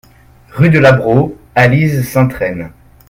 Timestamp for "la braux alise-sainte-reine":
0.79-2.71